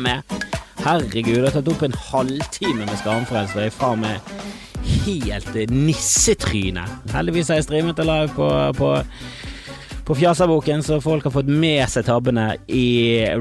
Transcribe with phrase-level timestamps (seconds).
[0.00, 0.36] med!
[0.84, 4.20] Herregud, jeg har tatt opp en halvtime med Skamfrelst, og jeg er faen meg
[5.06, 6.84] helt nissetryne.
[7.14, 8.48] Heldigvis har jeg streamet det live på,
[8.78, 8.90] på,
[10.06, 12.86] på Fjasaboken, så folk har fått med seg tabbene i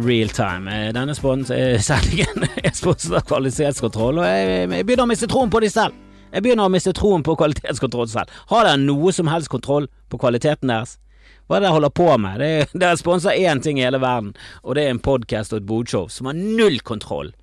[0.02, 0.74] real time.
[0.74, 5.54] Eh, Denne eh, sendingen er sponset av kvalitetskontroll, og jeg, jeg begynner å miste troen
[5.54, 6.02] på de selv.
[6.34, 8.32] Jeg begynner å miste troen på kvalitetskontroll selv.
[8.50, 10.98] Har dere noe som helst kontroll på kvaliteten deres?
[11.46, 12.40] Hva er det dere holder på med?
[12.42, 15.62] Det er- Dere sponser én ting i hele verden, og det er en podkast og
[15.62, 17.34] et bodshow som har null kontroll.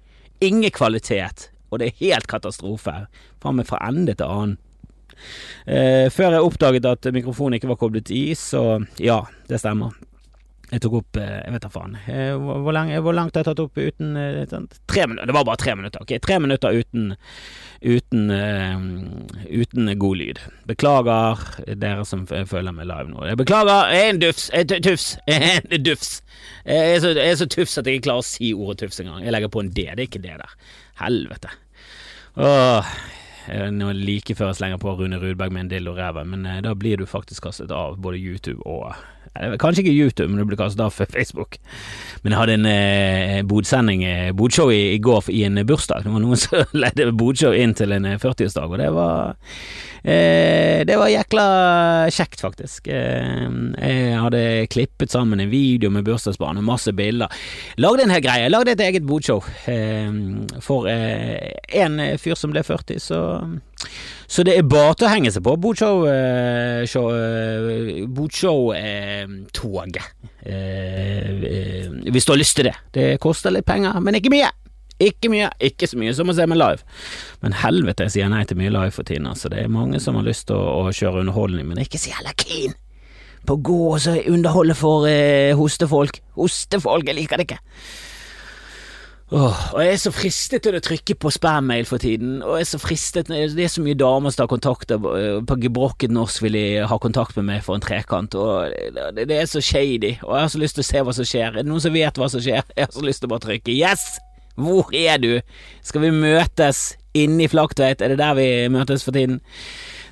[0.42, 2.94] Ingen kvalitet, og det er helt katastrofe.
[3.42, 4.56] Faen meg fra ende til annen.
[5.70, 9.94] Eh, før jeg oppdaget at mikrofonen ikke var koblet i, så ja, det stemmer.
[10.72, 11.96] Jeg tok opp eh, Jeg vet da faen.
[12.08, 14.54] Eh, hvor, lang, hvor langt har jeg tatt opp uten eh,
[14.88, 15.28] Tre minutter.
[15.28, 16.04] Det var bare tre minutter.
[16.04, 17.12] Ok, tre minutter uten
[17.82, 18.30] uten,
[19.50, 20.38] uten god lyd.
[20.70, 21.40] Beklager
[21.74, 23.24] dere som føler med live nå.
[23.26, 23.90] Jeg beklager.
[23.90, 24.44] Jeg er en dufs.
[24.54, 25.06] Jeg er tufs.
[25.26, 26.12] Jeg er en dufs.
[26.62, 29.02] Jeg er, så, jeg er så tufs at jeg ikke klarer å si ordet tufs
[29.02, 29.24] engang.
[29.26, 29.88] Jeg legger på en D.
[29.90, 30.54] Det er ikke det der.
[31.02, 31.50] Helvete.
[32.38, 32.94] Åh.
[33.74, 36.76] Nå like før jeg slenger på Rune Rudberg med en dildo i ræva, men da
[36.78, 38.94] blir du faktisk kastet av både YouTube og
[39.32, 41.56] Kanskje ikke YouTube, men du blir kastet av Facebook.
[42.22, 46.04] Men jeg hadde en eh, bodsending, eh, bodshow i, i går i en bursdag.
[46.04, 49.32] Det var noen som ledde bodshow inn til en eh, 40-årsdag, og det var
[50.04, 51.46] eh, Det var jækla
[52.12, 52.88] kjekt, faktisk.
[52.88, 57.32] Eh, jeg hadde klippet sammen en video med bursdagsbarn og masse bilder.
[57.78, 58.50] Lagde en hel greie.
[58.52, 60.10] Lagde et eget bodshow eh,
[60.60, 63.22] for eh, en fyr som ble 40, så
[64.32, 70.06] så det er bare til å henge seg på Bodshow eh, show, eh, Bodshow-toget.
[70.46, 72.76] Eh, eh, hvis du har lyst til det.
[72.96, 74.48] Det koster litt penger, men ikke mye.
[75.02, 76.86] Ikke mye, ikke så mye som å se meg live.
[77.42, 79.26] Men helvete, jeg sier nei til mye live for tiden.
[79.30, 79.50] Altså.
[79.52, 82.36] Det er mange som har lyst til å, å kjøre underholdning, men ikke så jævla
[82.38, 82.78] keen
[83.42, 86.20] på gå og så underholde for eh, hostefolk.
[86.38, 87.60] Hostefolk, jeg liker det ikke.
[89.32, 92.66] Åh, og jeg er så fristet til å trykke på spam-mail for tiden, og jeg
[92.66, 96.44] er så fristet Det er så mye damer som tar kontakt eh, på gebrokket norsk
[96.44, 98.76] vil de ha kontakt med meg for en trekant, og
[99.16, 101.30] det, det er så shady, og jeg har så lyst til å se hva som
[101.32, 101.48] skjer.
[101.48, 102.60] Er det noen som vet hva som skjer?
[102.76, 104.12] Jeg har så lyst til å bare trykke yes!
[104.60, 105.40] Hvor er du?
[105.82, 108.02] Skal vi møtes inne i Flaktveit?
[108.02, 109.40] Er det der vi møtes for tiden?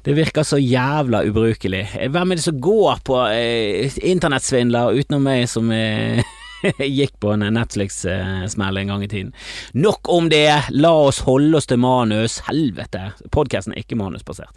[0.04, 1.82] Det virker så jævla ubrukelig.
[2.08, 6.22] Hvem er det som går på eh, internettsvindler utenom meg som eh,
[6.98, 9.32] gikk på en Netflix-smell en gang i tiden?
[9.74, 10.44] Nok om det,
[10.74, 12.40] la oss holde oss til manus.
[12.48, 14.56] Helvete, podkasten er ikke manusbasert.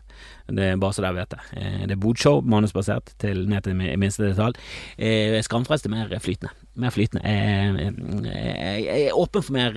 [0.52, 1.40] Det er bare så dere vet det.
[1.58, 4.60] Eh, Det er bodshow, manusbasert, til ned til minste detalj.
[4.98, 6.52] Eh, Skamfrelst er mer flytende.
[6.76, 7.24] Mer flytende.
[7.24, 9.74] Eh, Jeg er åpen for mer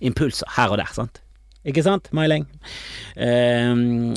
[0.00, 1.20] impulser her og der, sant?
[1.68, 2.48] Ikke sant, Mailing?
[3.14, 3.74] Eh,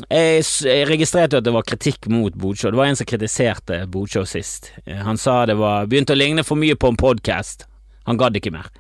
[0.10, 2.72] jeg, jeg registrerte at det var kritikk mot Bodsjå.
[2.74, 4.72] Det var en som kritiserte Bodsjå sist.
[4.86, 7.68] Eh, han sa det var begynte å ligne for mye på en podkast.
[8.10, 8.72] Han gadd ikke mer.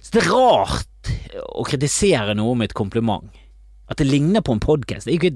[0.00, 1.12] Så det er rart
[1.50, 3.26] å kritisere noe med et kompliment.
[3.90, 5.10] At det ligner på en podkast.
[5.10, 5.34] Det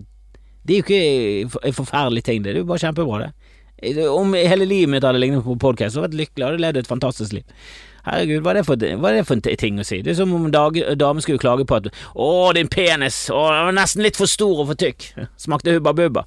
[0.64, 4.06] det er jo ikke en forferdelig ting, det er jo bare kjempebra, det.
[4.08, 6.78] Om hele livet mitt hadde lignet på en podkast, hadde jeg vært lykkelig, hadde levd
[6.80, 7.58] et fantastisk liv.
[8.04, 10.02] Herregud, hva er det for, hva er det for ting å si?
[10.04, 10.52] Det er som om en
[11.00, 14.60] dame skulle klage på at 'Å, din penis, å, den var nesten litt for stor
[14.60, 15.06] og for tykk'.
[15.46, 16.26] Smakte hubba bubba.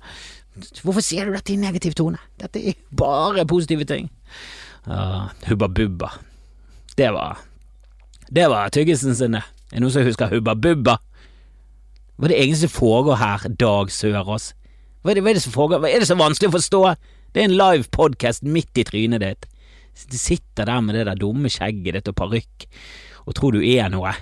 [0.82, 2.18] Hvorfor sier du dette i negativ tone?
[2.42, 4.10] Dette er bare positive ting.
[4.88, 6.16] Uh, hubba bubba.
[6.98, 7.44] Det var
[8.34, 9.44] Det var tyggisen sin, det.
[9.72, 10.98] Er det noen som husker hubba bubba?
[12.18, 14.54] Hva er det egentlig som foregår her, Dag Sørås?
[15.04, 15.80] Hva er, det, hva er det som foregår?
[15.80, 16.82] Hva er det så vanskelig å forstå?
[17.32, 19.46] Det er en live podcast midt i trynet ditt.
[20.06, 22.68] Du sitter der med det der dumme skjegget ditt og parykk
[23.28, 24.14] og tror du er noe.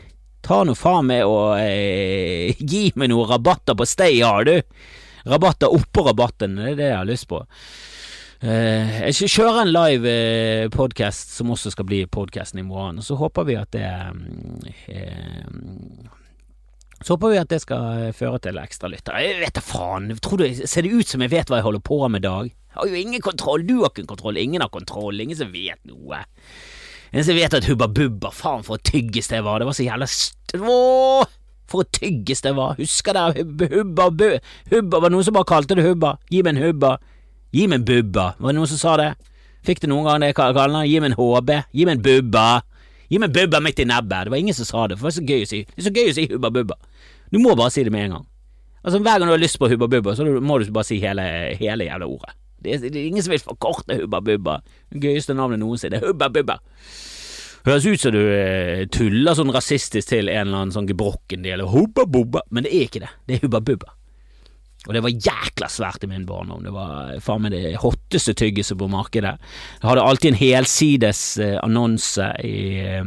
[0.45, 4.55] Ta nå faen meg og eh, gi meg noen rabatter på Stay har du.
[5.25, 7.41] Rabatter oppå rabatten, det er det jeg har lyst på.
[8.45, 13.07] Eh, jeg kjører en live eh, podcast som også skal bli podcasten i morgen, og
[13.07, 13.87] så håper vi at det
[14.91, 15.45] eh,
[17.01, 19.21] så håper vi at det skal føre til ekstra lyttere.
[19.21, 21.83] Jeg vet da faen, tror du, ser det ut som jeg vet hva jeg holder
[21.85, 22.53] på med dag?
[22.75, 26.21] Har jo ingen kontroll, du har ikke kontroll, ingen har kontroll, ingen som vet noe.
[27.13, 29.85] Ingen som vet at Hubba Bubba, faen for et tygges det var, det var så
[29.85, 30.09] jævla.
[30.59, 31.35] Åh,
[31.71, 34.27] for et tygges det var, husker dere Hubba Hubba Bu...
[34.73, 36.17] Hubba, var det noen som bare kalte det Hubba?
[36.31, 36.97] Gi meg en Hubba.
[37.55, 39.09] Gi meg en Bubba, var det noen som sa det?
[39.65, 40.91] Fikk det noen gang det kallenavnet?
[40.91, 42.45] Gi meg en HB, gi meg en Bubba.
[43.07, 45.13] Gi meg en Bubba midt i nebbet, det var ingen som sa det, for det
[45.13, 46.79] var så gøy å si, det er så gøy å si Hubba Bubba.
[47.31, 48.31] Du må bare si det med en gang.
[48.85, 51.23] Altså Hver gang du har lyst på Hubba Bubba, så må du bare si hele,
[51.57, 52.35] hele jævla ordet.
[52.63, 54.59] Det er, det er ingen som vil forkorte Hubba Bubba.
[54.91, 56.01] Det gøyeste navnet noensinne.
[56.03, 56.59] Hubba Bubba.
[57.65, 61.65] Høres ut som du eh, tuller sånn rasistisk til en eller annen sånn gebrokken del,
[61.65, 63.13] Hubba Bubba, men det er ikke det.
[63.25, 63.95] Det er Hubba Bubba.
[64.85, 66.61] Og det var jækla svært i min barndom.
[66.61, 69.33] Det var faen meg det hotteste tyggiset på markedet.
[69.81, 73.01] Jeg hadde alltid en helsides eh, annonse i, eh,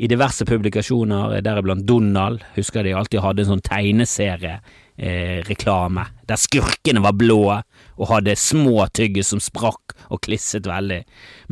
[0.00, 2.44] i diverse publikasjoner, deriblant Donald.
[2.56, 4.56] Husker de alltid hadde en sånn tegneserie
[4.96, 7.42] eh, der skurkene var blå
[7.96, 11.02] og hadde små tygge som sprakk og klisset veldig,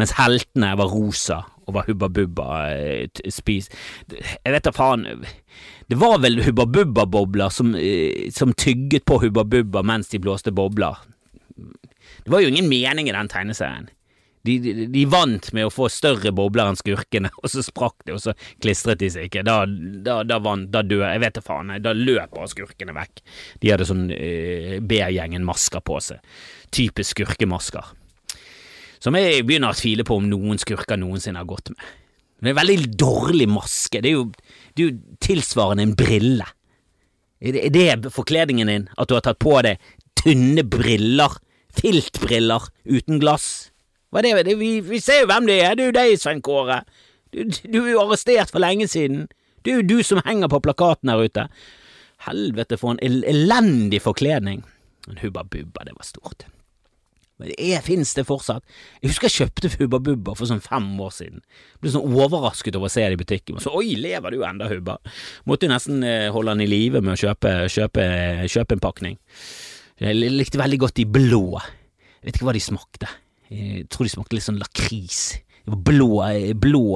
[0.00, 3.70] mens heltene var rosa og var Hubba Bubba eh, spis.
[4.12, 5.06] Jeg vet da faen
[5.88, 10.52] Det var vel Hubba Bubba-bobler som, eh, som tygget på Hubba Bubba mens de blåste
[10.52, 11.00] bobler.
[12.24, 13.88] Det var jo ingen mening i den tegneserien.
[14.44, 14.58] De,
[14.92, 18.34] de, vant med å få større bobler enn skurkene, og så sprakk det, og så
[18.60, 19.44] klistret de seg ikke.
[19.46, 23.24] Da, da, da vant, da døde Jeg vet da faen, da løper skurkene vekk.
[23.62, 26.40] De hadde sånn uh, B-gjengen-masker på seg.
[26.74, 27.92] Typisk skurkemasker.
[29.04, 31.80] Som jeg begynner å tvile på om noen skurker noensinne har gått med.
[32.40, 34.00] Det er en veldig dårlig maske.
[34.04, 34.28] Det er jo,
[34.76, 36.46] det er jo tilsvarende en brille.
[37.44, 39.80] Er det forkledningen din, at du har tatt på deg
[40.20, 41.36] tynne briller,
[41.76, 43.73] filtbriller uten glass?
[44.14, 44.54] Hva er det?
[44.60, 46.84] Vi, vi ser jo hvem det er, det er jo deg, Svein Kåre.
[47.34, 49.24] Du, du, er jo arrestert for lenge siden.
[49.66, 51.48] Det er jo du som henger på plakaten her ute.
[52.22, 54.62] Helvete, for en elendig forkledning.
[55.08, 56.46] Men Hubba Bubba, det var stort.
[57.42, 58.62] Men det fins det fortsatt.
[59.02, 61.42] Jeg husker jeg kjøpte Hubba Bubba for sånn fem år siden.
[61.82, 63.58] Ble sånn overrasket over å se det i butikken.
[63.58, 65.00] Så oi, lever du enda, Hubba?
[65.50, 68.06] Måtte jo nesten eh, holde han i live med å kjøpe, kjøpe,
[68.46, 69.18] kjøpe en pakning.
[69.98, 71.44] Jeg likte veldig godt de blå.
[71.58, 73.10] Jeg vet ikke hva de smakte.
[73.54, 75.20] Jeg tror de smakte litt sånn lakris.
[75.64, 76.08] De var blå,
[76.60, 76.86] blå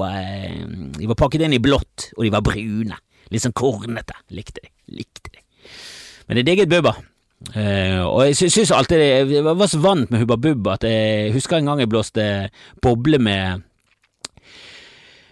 [0.99, 2.97] De var pakket inn i blått, og de var brune.
[3.29, 4.17] Litt sånn kornete.
[4.33, 4.73] Likte de.
[4.99, 5.41] Likte de.
[6.29, 6.95] Men det digget Bubba.
[7.55, 8.99] Uh, og jeg syns alltid
[9.31, 12.23] Jeg var så vant med Hubba Bubba at jeg husker en gang jeg blåste
[12.83, 13.63] boble med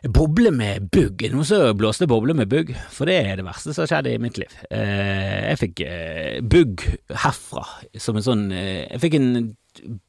[0.07, 1.25] Boble med bugg.
[1.33, 4.19] Noen som blåste boble med bugg, for det er det verste som har skjedd i
[4.23, 4.53] mitt liv.
[4.69, 6.85] Uh, jeg fikk uh, bugg
[7.25, 7.65] herfra,
[7.99, 9.31] som en sånn Jeg fikk en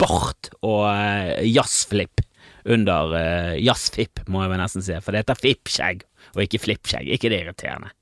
[0.00, 2.22] bart og uh, jazzflip
[2.68, 6.04] under uh, jazzfip, må jeg vel nesten si, for det heter fippskjegg
[6.34, 7.10] og ikke flippskjegg.
[7.14, 7.92] ikke det irriterende?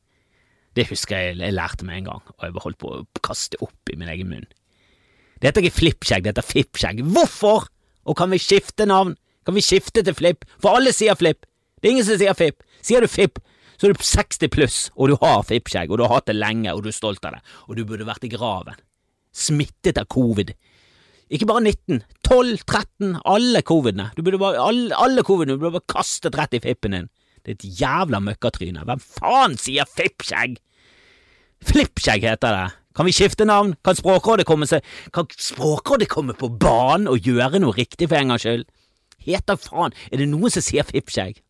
[0.76, 3.92] Det husker jeg jeg lærte med en gang, og jeg holdt på å kaste opp
[3.92, 4.48] i min egen munn.
[5.40, 7.02] Det heter ikke flippskjegg, det heter fippskjegg.
[7.12, 7.68] Hvorfor?
[8.06, 9.16] Og kan vi skifte navn?
[9.46, 10.44] Kan vi skifte til flipp?
[10.60, 11.46] For alle sier flipp.
[11.80, 12.64] Det er ingen som sier fipp.
[12.84, 13.40] Sier du fipp,
[13.76, 16.72] så er du 60 pluss, og du har fippskjegg, og du har hatt det lenge,
[16.72, 18.78] og du er stolt av det, og du burde vært i graven.
[19.36, 20.54] Smittet av covid.
[21.32, 24.10] Ikke bare 19, 12, 13, alle covidene.
[24.14, 27.08] Du burde bare, alle, alle covidene, du burde bare kastet rett i fippen din.
[27.46, 28.82] Et jævla møkkatryne.
[28.86, 30.56] Hvem faen sier fippskjegg?
[31.66, 32.66] Flippskjegg heter det.
[32.96, 33.74] Kan vi skifte navn?
[33.84, 34.84] Kan Språkrådet komme seg
[35.14, 38.64] Kan Språkrådet komme på banen og gjøre noe riktig for en gangs skyld?
[39.26, 41.42] Heter faen, er det noen som sier fippskjegg?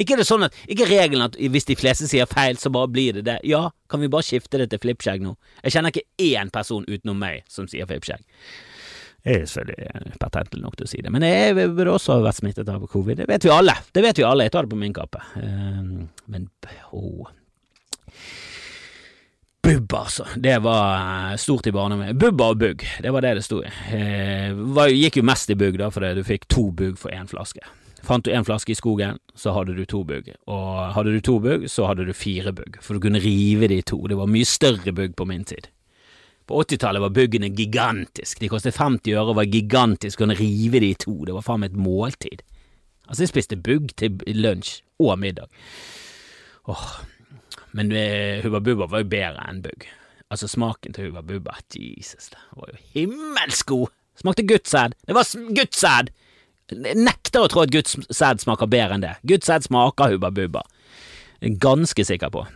[0.00, 2.90] Ikke er det sånn at, ikke regelen at hvis de fleste sier feil, så bare
[2.90, 3.36] blir det det.
[3.46, 5.36] Ja, kan vi bare skifte det til flippskjegg nå?
[5.62, 8.24] Jeg kjenner ikke én person utenom meg som sier fippskjegg.
[9.24, 12.68] Jeg er selvfølgelig patentlig nok til å si det, men jeg burde også vært smittet
[12.68, 13.22] av covid.
[13.22, 13.72] Det vet vi alle.
[13.88, 14.44] Det vet vi alle.
[14.44, 15.22] Jeg tar det på min kappe.
[15.38, 16.44] Uh, men
[16.92, 17.30] oh.
[19.64, 20.26] Bubba, altså.
[20.36, 22.18] Det var stort i barndommen.
[22.20, 23.70] Bubba og bugg, det var det det sto i.
[23.94, 27.64] Uh, gikk jo mest i bugg, da, fordi du fikk to bugg for én flaske.
[28.04, 30.28] Fant du én flaske i skogen, så hadde du to bugg.
[30.52, 33.80] Og hadde du to bugg, så hadde du fire bugg, for du kunne rive de
[33.80, 34.02] to.
[34.04, 35.70] Det var mye større bugg på min tid.
[36.46, 38.40] På 80-tallet var buggene gigantisk.
[38.40, 41.16] De kostet 50 øre og var gigantisk, kunne rive de i to.
[41.24, 42.44] Det var faen meg et måltid.
[43.08, 45.48] Altså, jeg spiste bugg til lunsj og middag.
[46.68, 46.86] Åh,
[47.76, 49.86] men uh, Hubba Bubba var jo bedre enn bugg.
[50.32, 53.92] Altså, smaken til Hubba Bubba, Jesus, det var jo himmelsk god!
[54.20, 54.94] Smakte guttsæd!
[55.06, 56.12] Det var guttsæd!
[56.96, 59.16] Nekter å tro at guttsæd sæd smaker bedre enn det.
[59.28, 60.62] Guttsæd sæd smaker Hubba Bubba.
[61.60, 62.46] Ganske sikker på.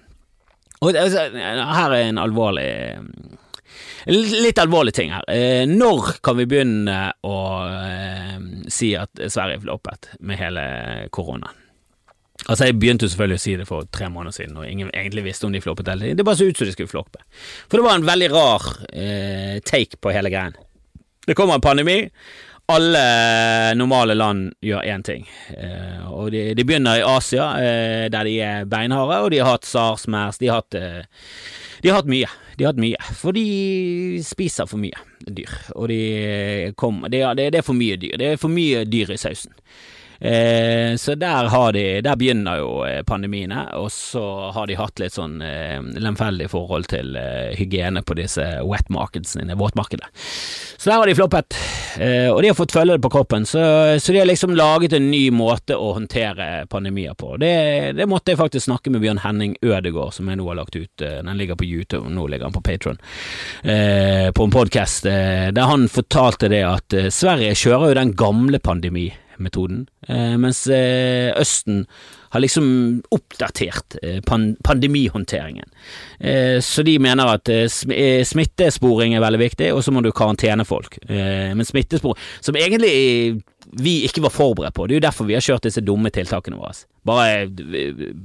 [0.80, 2.70] Og altså, her er en alvorlig
[4.08, 5.24] Litt alvorlige ting her.
[5.30, 8.36] Eh, når kan vi begynne å eh,
[8.72, 10.66] si at Sverige er floppet med hele
[11.14, 11.64] koronaen?
[12.46, 15.48] Altså, jeg begynte selvfølgelig å si det for tre måneder siden, og ingen egentlig visste
[15.48, 17.20] om de floppet eller Det bare så ut som de skulle floppe.
[17.66, 20.54] For det var en veldig rar eh, take på hele greien.
[21.26, 21.98] Det kommer en pandemi.
[22.68, 25.22] Alle normale land gjør én ting,
[25.56, 29.54] eh, og de, de, begynner i Asia, eh, der de er beinharde, og de har
[29.54, 31.30] hatt sars, mers, de har hatt, eh,
[31.80, 32.28] de har hatt mye.
[32.58, 34.98] De har hatt mye, for de spiser for mye
[35.30, 38.16] dyr, og de kommer det, det, er for mye dyr.
[38.18, 39.54] Det er for mye dyr i sausen.
[40.20, 45.14] Eh, så der, de, der begynner jo eh, pandemiene, og så har de hatt litt
[45.14, 50.10] sånn eh, lemfeldig forhold til eh, hygiene på disse wet markedsene, våtmarkedene.
[50.78, 51.58] Så der har de floppet,
[52.02, 53.62] eh, og de har fått følge det på kroppen, så,
[54.02, 57.36] så, de har liksom laget en ny måte å håndtere pandemier på.
[57.38, 57.54] Det,
[57.98, 61.06] det måtte jeg faktisk snakke med Bjørn Henning Ødegård, som jeg nå har lagt ut,
[61.06, 62.98] eh, den ligger på YouTube, nå ligger den på Patron,
[63.62, 70.36] på en podkast der han fortalte det at Sverige kjører jo den gamle pandemimetoden, eh,
[70.40, 71.86] mens eh, Østen
[72.30, 74.20] har liksom oppdatert eh,
[74.64, 75.70] pandemihåndteringen.
[76.60, 77.48] Så de mener at
[78.26, 80.98] smittesporing er veldig viktig, og så må du karantene folk.
[81.08, 83.38] Men smittesporing, som egentlig
[83.72, 86.58] vi ikke var forberedt på, det er jo derfor vi har kjørt disse dumme tiltakene
[86.58, 86.74] våre.
[87.08, 87.48] Bare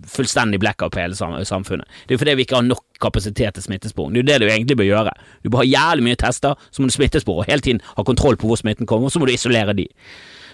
[0.10, 1.88] fullstendig blackout på hele samfunnet.
[2.04, 4.14] Det er jo fordi vi ikke har nok kapasitet til smittesporing.
[4.14, 5.16] Det er jo det du egentlig bør gjøre.
[5.44, 8.40] Du bør ha jævlig mye tester, så må du smittespore og hele tiden ha kontroll
[8.40, 9.88] på hvor smitten kommer, og så må du isolere de.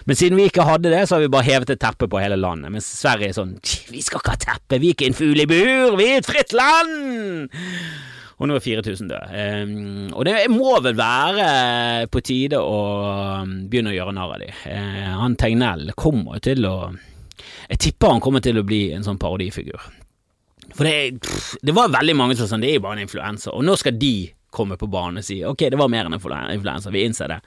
[0.08, 2.38] Men siden vi ikke hadde det, så har vi bare hevet et teppe på hele
[2.40, 2.72] landet.
[2.72, 3.56] Mens Sverige er sånn
[3.92, 6.30] Vi skal ikke ha teppe, vi er ikke en fugl i bur, vi er et
[6.30, 7.50] fritt land!
[8.40, 9.40] Og nå er 4000 døde.
[9.68, 12.78] Um, og det må vel være på tide å
[13.42, 14.62] um, begynne å gjøre narr av dem.
[14.64, 16.76] Uh, han Tegnell kommer til å
[17.68, 19.84] Jeg tipper han kommer til å bli en sånn parodifigur.
[20.72, 23.52] For det, pff, det var veldig mange som sa det er jo bare en influenser,
[23.52, 26.90] og nå skal de komme på banen og si ok, det var mer enn influensa,
[26.90, 27.40] vi innser det.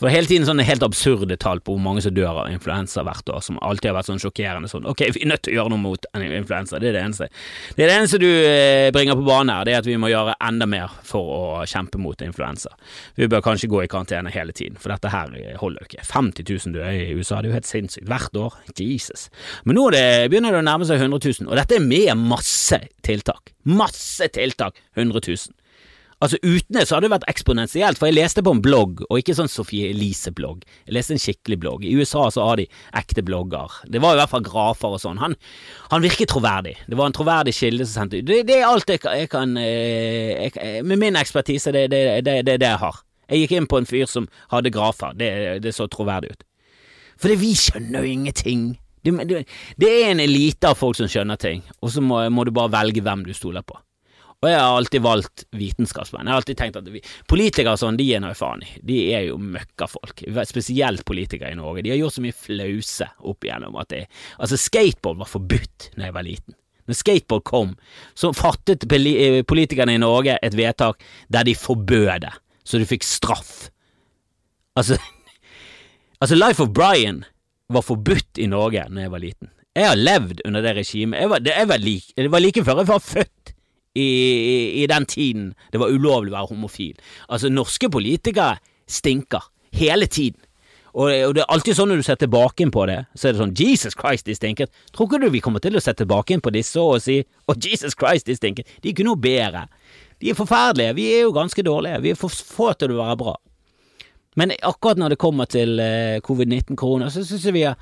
[0.00, 2.50] For det er hele tiden sånne helt absurde tall på hvor mange som dør av
[2.52, 5.52] influensa hvert år, som alltid har vært sånn sjokkerende sånn ok, vi er nødt til
[5.52, 7.28] å gjøre noe mot influensa, det er det eneste.
[7.76, 10.08] Det er det eneste du eh, bringer på banen her, det er at vi må
[10.08, 12.72] gjøre enda mer for å kjempe mot influensa.
[13.20, 16.06] Vi bør kanskje gå i karantene hele tiden, for dette her holder jo ikke.
[16.08, 18.08] 50 000 døde i USA, det er jo helt sinnssykt.
[18.08, 18.56] Hvert år.
[18.80, 19.28] Jesus.
[19.68, 22.80] Men nå det, begynner det å nærme seg 100 000, og dette er med masse
[23.04, 23.52] tiltak.
[23.68, 24.80] Masse tiltak.
[24.96, 25.59] 100 000.
[26.20, 29.20] Altså Uten det så hadde det vært eksponentielt, for jeg leste på en blogg, og
[29.22, 30.66] ikke sånn Sofie Elise-blogg.
[30.84, 31.86] Jeg leste en skikkelig blogg.
[31.88, 32.66] I USA så har de
[33.00, 33.78] ekte blogger.
[33.88, 35.20] Det var i hvert fall grafer og sånn.
[35.22, 35.36] Han,
[35.88, 36.76] han virket troverdig.
[36.84, 38.28] Det var en troverdig kilde som sendte ut.
[38.28, 42.04] Det, det, er alt jeg, jeg kan eh, jeg, Med min ekspertise, det er det,
[42.28, 43.00] det, det, jeg har.
[43.30, 45.16] Jeg gikk inn på en fyr som hadde grafer.
[45.16, 46.48] Det, så troverdig ut.
[47.20, 48.72] For vi skjønner jo ingenting.
[49.00, 52.72] Det, er en elite av folk som skjønner ting, og så må, må du bare
[52.76, 53.80] velge hvem du stoler på.
[54.40, 56.24] Og jeg har alltid valgt vitenskapsmenn.
[56.24, 58.70] Jeg har alltid tenkt at vi, Politikere sånn, de er noe faen i.
[58.88, 60.22] De er jo møkkafolk.
[60.48, 61.84] Spesielt politikere i Norge.
[61.84, 64.06] De har gjort så mye flause opp igjennom at det
[64.40, 66.56] Altså, skateboard var forbudt da jeg var liten.
[66.88, 67.76] Når skateboard kom,
[68.16, 72.32] så fattet eh, politikerne i Norge et vedtak der de forbød det,
[72.64, 73.68] så du fikk straff.
[74.76, 74.96] Altså
[76.20, 77.22] Altså, Life of Brian
[77.72, 79.52] var forbudt i Norge da jeg var liten.
[79.76, 81.20] Jeg har levd under det regimet.
[81.20, 83.54] Jeg var, det, jeg var like, det var like før jeg var født
[83.94, 86.94] i, i, den tiden det var ulovlig å være homofil.
[87.28, 90.38] Altså, norske politikere stinker hele tiden.
[90.90, 93.34] Og, og, det er alltid sånn når du ser tilbake inn på det, så er
[93.34, 94.70] det sånn Jesus Christ, de stinker.
[94.94, 97.52] Tror ikke du vi kommer til å se tilbake inn på disse og si å
[97.52, 98.66] oh, Jesus Christ, de stinker.
[98.80, 99.68] De er ikke noe bedre.
[100.20, 100.96] De er forferdelige.
[100.98, 102.02] Vi er jo ganske dårlige.
[102.02, 103.36] Vi er for få til å være bra.
[104.38, 107.78] Men akkurat når det kommer til uh, covid-19-korona, så syns jeg vi har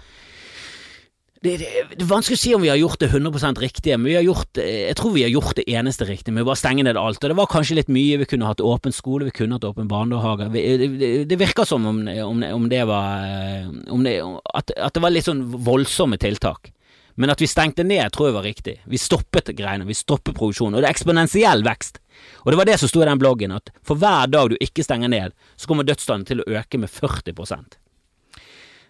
[1.42, 4.10] det, det, det, er vanskelig å si om vi har gjort det 100 riktige, men
[4.10, 6.98] vi har gjort, jeg tror vi har gjort det eneste riktige å bare stenge ned
[6.98, 7.22] alt.
[7.22, 8.18] Og det var kanskje litt mye.
[8.24, 10.48] Vi kunne hatt åpen skole, vi kunne hatt åpen barnehage.
[10.50, 15.28] Det, det virker som om, om, om det var om at, at, det var litt
[15.30, 16.72] sånn voldsomme tiltak.
[17.18, 18.76] Men at vi stengte ned, tror jeg var riktig.
[18.86, 20.78] Vi stoppet greiene, vi stoppet produksjonen.
[20.78, 21.98] Og det er eksponentiell vekst.
[22.44, 24.86] Og det var det som sto i den bloggen, at for hver dag du ikke
[24.86, 27.34] stenger ned, så kommer dødsstanden til å øke med 40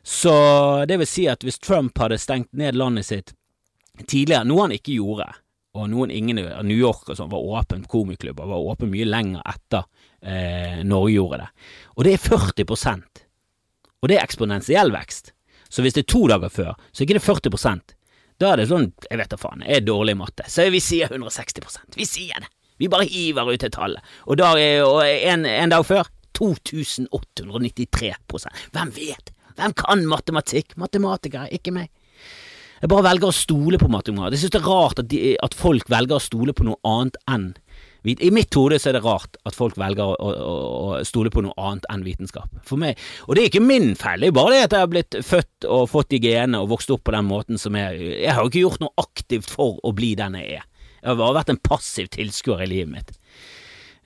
[0.02, 0.34] så
[0.88, 3.34] det vil si at hvis Trump hadde stengt ned landet sitt
[4.06, 5.28] tidligere, noe han ikke gjorde,
[5.78, 9.84] og noen ingen New York og sånn var åpen, komiklubber var åpen mye lenger etter
[10.22, 11.50] eh, Norge gjorde det,
[11.96, 13.24] og det er 40%
[13.98, 15.32] og det er eksponentiell vekst.
[15.68, 17.94] Så hvis det er to dager før, så er ikke det 40%
[18.38, 20.80] Da er det sånn, jeg vet da faen, jeg er dårlig i matte, så vi
[20.82, 22.50] sier 160% Vi sier det.
[22.78, 23.96] Vi bare hiver ut et tall.
[24.30, 24.48] Og, da,
[24.86, 26.04] og en, en dag før
[26.38, 27.10] 2893%
[28.76, 29.26] Hvem vet?
[29.58, 30.76] Hvem kan matematikk?
[30.78, 31.90] Matematikere, ikke meg.
[32.78, 34.36] Jeg bare velger å stole på matematikere.
[34.36, 37.18] Jeg synes det er rart at, de, at, folk velger å stole på noe annet
[37.26, 37.48] enn
[38.06, 40.52] I mitt hode er det rart at folk velger å, å,
[40.94, 42.46] å, stole på noe annet enn vitenskap.
[42.62, 43.00] For meg.
[43.26, 45.66] Og det er ikke min feil, det er bare det at jeg har blitt født
[45.66, 48.52] og fått de genene og vokst opp på den måten som jeg Jeg har jo
[48.52, 50.66] ikke gjort noe aktivt for å bli den jeg er.
[51.02, 53.12] Jeg har bare vært en passiv tilskuer i livet mitt.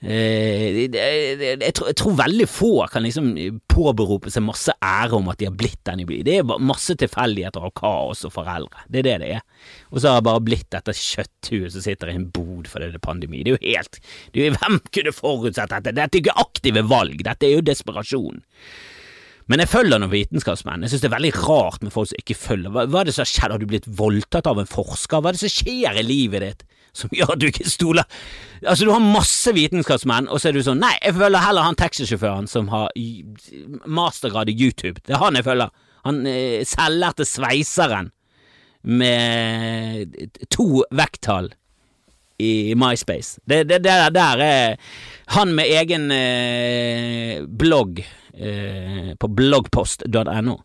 [0.03, 3.29] Eh, jeg, tror, jeg, tror, veldig få kan liksom
[3.71, 6.25] påberope seg masse ære om at de har blitt den de blir.
[6.27, 8.83] Det er masse tilfeldigheter og kaos og foreldre.
[8.91, 9.45] Det er det det er.
[9.93, 12.99] Og så har jeg bare blitt dette kjøtthuet som sitter i en bod fordi det
[12.99, 13.45] er pandemi.
[13.45, 14.01] Det er jo helt
[14.33, 15.95] er, Hvem kunne forutsett dette?
[15.95, 18.43] Dette er ikke aktive valg, dette er jo desperasjon.
[19.51, 20.83] Men jeg følger noen vitenskapsmenn.
[20.83, 22.71] Jeg synes det er veldig rart med folk som ikke følger.
[22.71, 23.55] Hva, hva er det som har skjedd?
[23.55, 25.19] Har du blitt voldtatt av en forsker?
[25.19, 26.63] Hva er det som skjer i livet ditt
[26.93, 28.09] som gjør at du ikke stoler
[28.63, 31.75] Altså, du har masse vitenskapsmenn, og så er du sånn Nei, jeg følger heller han
[31.75, 32.93] taxisjåføren som har
[33.91, 35.01] mastergrad i YouTube.
[35.03, 35.73] Det er han jeg følger.
[36.07, 38.13] Han eh, selvlærte sveiseren
[38.87, 40.15] med
[40.51, 41.51] to vekttall
[42.43, 43.39] i MySpace.
[43.43, 44.75] Det, det, det der er
[45.35, 50.57] han med egen eh, blogg eh, på bloggpost.no.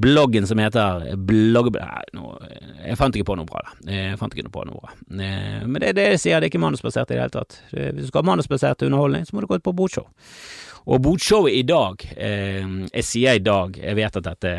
[0.00, 1.74] Bloggen som heter blogg...
[1.76, 3.92] Jeg fant ikke på noe bra, da.
[3.92, 4.94] Jeg fant ikke noe på noe bra.
[5.12, 7.60] Eh, men det, det sier det er ikke manusbasert i det hele tatt.
[7.74, 10.08] Hvis du skal ha manusbasert underholdning, så må du gå ut på bodshow.
[10.88, 14.52] Og botshowet i dag, eh, jeg sier i dag, jeg vet at dette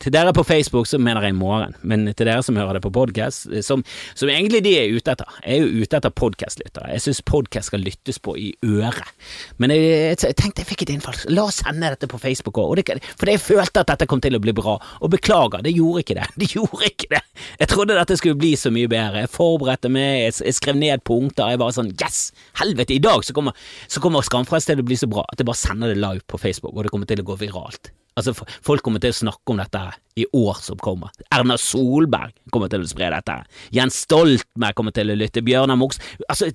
[0.00, 2.82] Til dere på Facebook så mener jeg i morgen, men til dere som hører det
[2.84, 3.82] på podkast, som,
[4.14, 6.90] som, egentlig de er ute etter, jeg er jo ute etter podkastlyttere.
[6.92, 9.14] Jeg syns podkast skal lyttes på i øret.
[9.58, 12.82] Men jeg, jeg, tenkte jeg fikk et innfall, la oss sende dette på Facebook òg,
[13.18, 14.76] for jeg følte at dette kom til å bli bra.
[15.00, 16.28] Og beklager, det gjorde ikke det.
[16.40, 17.20] Det gjorde ikke det.
[17.60, 19.24] Jeg trodde dette skulle bli så mye bedre.
[19.24, 22.30] Jeg forberedte meg, jeg, jeg skrev ned punkter, jeg var sånn yes,
[22.60, 23.56] helvete, i dag så kommer,
[23.90, 26.38] så kommer Skamfrelst til å bli så bra at jeg bare sender det live på
[26.42, 27.92] Facebook, og det kommer til å gå viralt.
[28.18, 28.34] Altså,
[28.66, 29.82] Folk kommer til å snakke om dette
[30.18, 31.12] i år som kommer.
[31.32, 33.36] Erna Solberg kommer til å spre dette.
[33.74, 35.44] Jens Stoltenberg kommer til å lytte.
[35.46, 36.50] Bjørnar Mox Altså,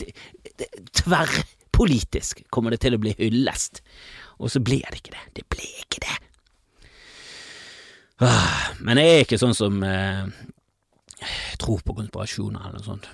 [1.00, 3.82] tverrpolitisk kommer det til å bli hyllest.
[4.44, 5.26] Og så ble det ikke det.
[5.40, 6.18] Det ble ikke det.
[8.24, 10.28] Ah, men jeg er ikke sånn som eh,
[11.60, 13.10] tror på konspirasjoner eller noe sånt.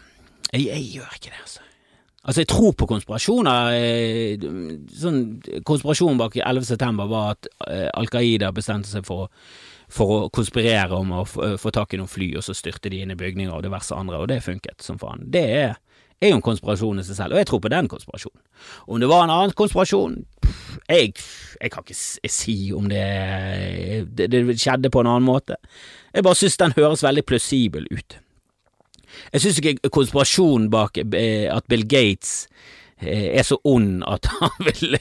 [0.51, 1.65] Jeg, jeg gjør ikke det, altså.
[2.21, 3.73] Altså, jeg tror på konspirasjoner.
[3.73, 4.43] Eh,
[5.01, 5.21] sånn,
[5.65, 6.67] konspirasjonen bak 11.
[6.69, 9.31] september var at eh, Al Qaida bestemte seg for,
[9.89, 13.15] for, å konspirere om å få tak i noen fly, og så styrte de inn
[13.15, 15.25] i bygninger og diverse andre, og det funket som faen.
[15.33, 15.75] Det er,
[16.21, 18.45] er jo en konspirasjon i seg selv, og jeg tror på den konspirasjonen.
[18.85, 20.21] Om det var en annen konspirasjon
[20.91, 21.13] jeg,
[21.61, 23.05] jeg kan ikke si om det,
[24.13, 25.57] det, det skjedde på en annen måte.
[26.13, 28.21] Jeg bare synes den høres veldig plausibel ut.
[29.31, 32.47] Jeg syns ikke konspirasjonen bak eh, at Bill Gates
[32.99, 34.97] eh, er så ond at han vil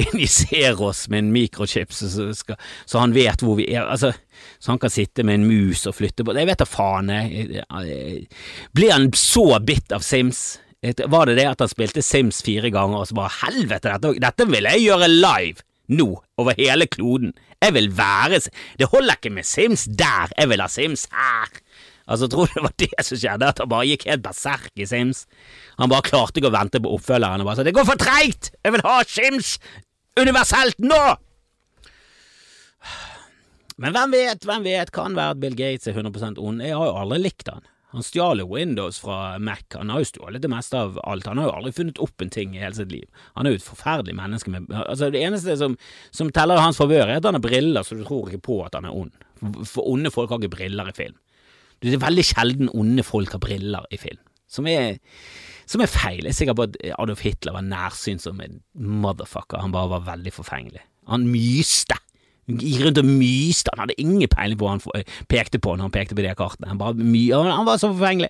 [0.00, 3.84] injisere oss med en mikrochip så, han vet hvor vi er.
[3.84, 4.12] Altså,
[4.58, 7.12] så han kan sitte med en mus og flytte på Jeg vet da faen.
[7.14, 8.26] Jeg.
[8.74, 10.60] Blir han så bitt av Sims?
[10.84, 14.50] Var det det at han spilte Sims fire ganger og så bare helvete, dette, dette
[14.50, 15.64] vil jeg gjøre live!
[15.92, 16.06] Nå,
[16.40, 17.34] over hele kloden.
[17.60, 18.40] Jeg vil være
[18.78, 21.60] Det holder ikke med Sims der, jeg vil ha Sims her!
[22.04, 24.88] Altså, tror du det var det som skjedde, at han bare gikk helt berserk i
[24.88, 25.24] Sims?
[25.80, 28.50] Han bare klarte ikke å vente på oppfølgeren og bare sa 'Det går for treigt!
[28.64, 29.58] Jeg vil ha Sims
[30.20, 31.16] universelt nå!'
[33.76, 36.62] Men hvem vet, hvem vet, kan være at Bill Gates er 100% ond.
[36.62, 37.64] Jeg har jo aldri likt han.
[37.94, 41.38] Han stjal jo Windows fra Mac, han har jo stjålet det meste av alt, han
[41.38, 43.04] har jo aldri funnet opp en ting i hele sitt liv.
[43.38, 45.76] Han er jo et forferdelig menneske med Altså, det eneste som,
[46.10, 48.56] som teller i hans favør, er at han har briller, så du tror ikke på
[48.66, 49.14] at han er ond.
[49.70, 51.14] For onde folk har ikke briller i film.
[51.84, 54.96] Det er veldig sjelden onde folk har briller i film, som er,
[55.68, 56.22] som er feil.
[56.24, 60.08] Jeg er sikker på at Adolf Hitler var nærsynt som en motherfucker, han bare var
[60.14, 60.84] veldig forfengelig.
[61.12, 61.98] Han myste.
[62.44, 65.94] Gikk rundt og myste, han hadde ingen peiling på hva han pekte på når han
[65.94, 66.68] pekte på de kartene.
[66.68, 68.28] Han, bare han var så forfengelig.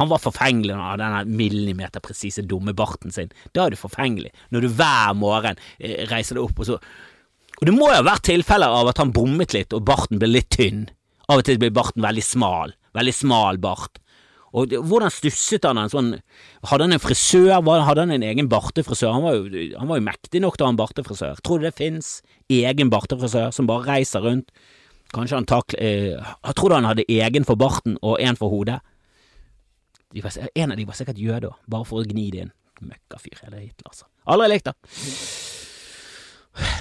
[0.00, 3.32] Han var forfengelig han hadde denne millimeterpresise dumme barten sin.
[3.56, 6.78] Da er du forfengelig, når du hver morgen eh, reiser deg opp og så
[7.60, 10.28] Og det må jo ha vært tilfeller av at han bommet litt og barten ble
[10.28, 10.88] litt tynn.
[11.30, 12.74] Av og til blir barten veldig smal.
[12.94, 14.00] Veldig smal bart.
[14.54, 16.12] Og hvordan stusset han en sånn
[16.70, 17.56] Hadde han en frisør?
[17.58, 19.16] Hadde han en egen bartefrisør?
[19.16, 21.42] Han var jo, han var jo mektig nok til å ha en bartefrisør.
[21.42, 22.16] Tror du det fins
[22.52, 24.54] egen bartefrisør som bare reiser rundt?
[25.14, 28.80] Kanskje han takler eh, Jeg trodde han hadde egen for barten og en for hodet.
[30.14, 32.54] Var, en av de var sikkert jøde bare for å gni det inn.
[32.84, 34.06] Møkkafyr, er det Hitler, altså.
[34.30, 34.74] Aldri likt det.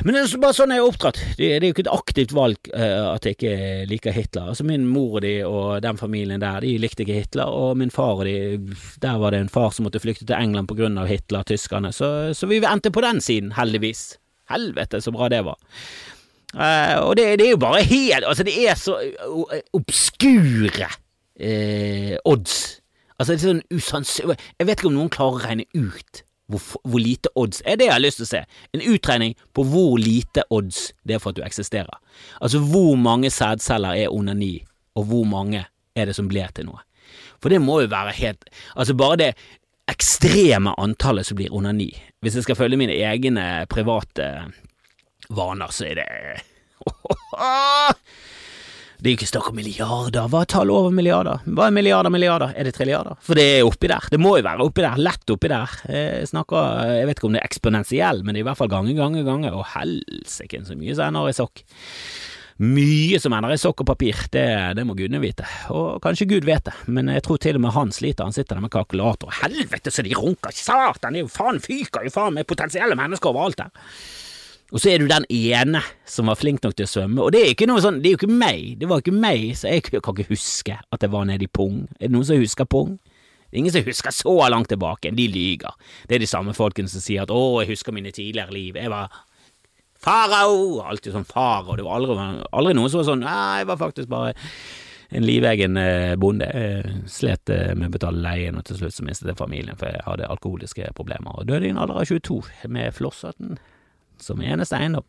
[0.06, 1.20] Men det er bare sånn jeg er oppdratt.
[1.38, 3.54] Det, er jo ikke et aktivt valg uh, at jeg ikke
[3.90, 4.52] liker Hitler.
[4.52, 7.94] Altså Min mor og de og den familien der, de likte ikke Hitler, og min
[7.94, 11.00] far og de, der var det en far som måtte flykte til England på grunn
[11.02, 12.08] av Hitler, tyskerne, så,
[12.38, 14.14] så vi endte på den siden, heldigvis.
[14.52, 15.58] Helvete, så bra det var.
[16.54, 20.92] Uh, og det, det, er jo bare helt Altså, det er så uh, obskure
[22.30, 22.58] odds.
[23.18, 26.22] Altså, det er sånn usannsynlig Jeg vet ikke om noen klarer å regne ut
[26.54, 28.44] hvor, hvor, lite odds er det jeg har lyst til å se.
[28.74, 32.00] En utregning på hvor lite odds det er for at du eksisterer.
[32.42, 34.56] Altså hvor mange sædceller er onani,
[34.96, 36.82] og hvor mange er det som blir til noe.
[37.42, 38.46] For det må jo være helt
[38.80, 39.32] Altså bare det
[39.92, 41.92] ekstreme antallet som blir onani.
[42.24, 44.30] Hvis jeg skal følge mine egne private
[45.30, 46.08] vaner, så er det
[49.04, 50.28] Det er jo ikke snakk om milliarder.
[50.32, 51.42] Hva er tallet over milliarder?
[51.44, 52.54] Hva er milliarder milliarder?
[52.56, 53.18] Er det trilliarder?
[53.20, 54.06] For det er oppi der.
[54.14, 55.02] Det må jo være oppi der.
[55.04, 55.74] Lett oppi der.
[55.92, 58.72] Jeg snakker Jeg vet ikke om det er eksponentiell, men det er i hvert fall
[58.72, 59.52] gange, gange, gange.
[59.52, 61.66] Og helsike så mye som ender i sokk.
[62.64, 64.48] Mye som ender i sokk og papir, det,
[64.80, 65.52] det må gudene vite.
[65.76, 68.24] Og kanskje Gud vet det, men jeg tror til og med han sliter.
[68.24, 69.36] Han sitter der med kalkulator.
[69.44, 70.56] Helvete så de runker!
[70.56, 71.20] Satan!
[71.20, 73.92] Jo faen fyker jo faen med potensielle mennesker overalt der.
[74.72, 77.42] Og så er du den ene som var flink nok til å svømme, og det
[77.44, 79.84] er ikke noe sånn, det er jo ikke meg, det var ikke meg, så jeg
[79.90, 81.84] kan ikke huske at jeg var nede i pung.
[82.00, 82.96] Er det noen som husker pung?
[83.04, 85.76] Det er ingen som husker så langt tilbake, de lyger.
[86.10, 88.90] Det er de samme folkene som sier at å, jeg husker mine tidligere liv, jeg
[88.90, 89.14] var
[90.04, 92.16] farao, alltid sånn farao, det var aldri,
[92.50, 94.34] aldri noen som var sånn, nei, jeg var faktisk bare
[95.14, 96.48] en livegen eh, bonde.
[96.50, 99.94] Jeg slet eh, med å betale leien, og til slutt så mistet jeg familien, for
[99.94, 102.42] jeg hadde alkoholiske problemer, og døde i en alder av 22
[102.74, 103.62] med flosshatten
[104.24, 105.06] som eneste eiendom.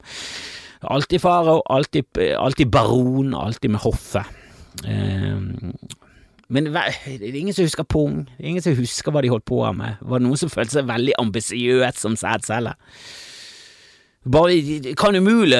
[0.84, 4.26] Alltid farao, alltid, alltid baron, alltid med hoffet.
[4.84, 5.72] Um,
[6.52, 9.46] men det er ingen som husker pung, det er ingen som husker hva de holdt
[9.48, 10.00] på med.
[10.04, 12.74] Var det noen som følte seg veldig ambisiøs som sædcelle?
[14.24, 14.56] Bare,
[14.96, 15.58] kan umulig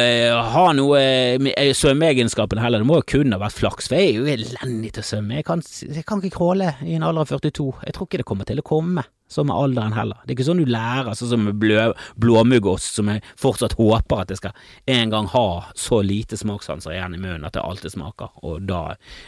[0.54, 1.00] ha noe
[1.42, 4.94] med svømmeegenskapene heller, det må jo kun ha vært flaks, for jeg er jo elendig
[4.94, 5.40] til å svømme.
[5.40, 7.66] Jeg kan, jeg kan ikke crawle i en alder av 42.
[7.84, 10.20] Jeg tror ikke det kommer til å komme som med alderen heller.
[10.22, 11.87] Det er ikke sånn du lærer, sånn som med blå,
[12.20, 15.46] blåmuggost, som jeg fortsatt håper at jeg skal en gang ha
[15.78, 18.82] så lite smakssanser igjen i munnen at det alltid smaker, og da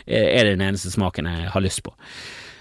[0.06, 1.94] er det den eneste smaken jeg har lyst på.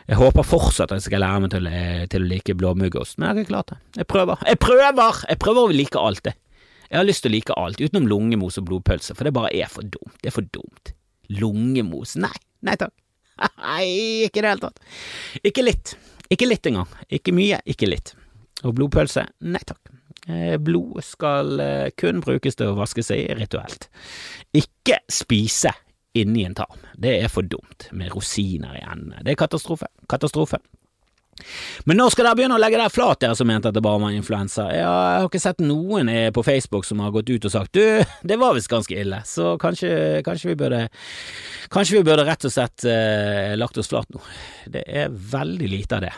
[0.06, 1.70] Jeg håper fortsatt at jeg skal lære meg til,
[2.14, 3.78] til å like blåmuggost, men jeg har ikke klart det.
[3.98, 4.44] Jeg prøver.
[4.46, 5.22] Jeg prøver!
[5.32, 6.36] Jeg prøver å like alt, det.
[6.92, 9.72] Jeg har lyst til å like alt, utenom lungemos og blodpølse, for det bare er
[9.72, 10.14] for dumt.
[10.22, 10.94] Det er for dumt.
[11.34, 12.14] Lungemos?
[12.22, 12.36] Nei.
[12.66, 12.94] Nei takk.
[13.66, 13.86] Nei,
[14.28, 14.86] ikke i det hele tatt.
[15.42, 15.96] Ikke litt.
[16.34, 16.90] Ikke litt engang.
[17.14, 18.16] Ikke mye, ikke litt.
[18.66, 19.28] Og blodpølse?
[19.46, 19.92] Nei takk.
[20.26, 23.90] Eh, blod skal eh, kun brukes til å vaske seg rituelt.
[24.58, 25.74] Ikke spise
[26.18, 26.80] inni en tarm.
[26.98, 29.22] Det er for dumt, med rosiner i endene.
[29.26, 29.92] Det er katastrofe.
[30.10, 30.62] Katastrofe.
[31.84, 34.00] Men når skal dere begynne å legge dere flat, dere som mente at det bare
[34.00, 34.70] var influensa?
[34.72, 37.84] Jeg har ikke sett noen på Facebook som har gått ut og sagt du,
[38.24, 40.86] det var visst ganske ille, så kanskje, kanskje, vi burde
[41.74, 44.22] Kanskje vi burde rett og slett eh, lagt oss flat nå.
[44.72, 46.12] Det er veldig lite av det.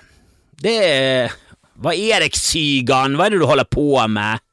[0.60, 1.38] Det er
[1.82, 3.15] Hva er det, Sygan?
[3.17, 4.43] Hva er det du holder på med?